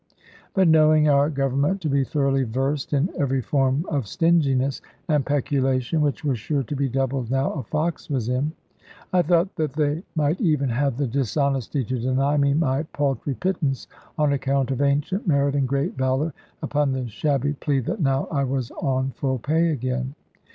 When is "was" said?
6.25-6.39, 8.09-8.27, 18.43-18.71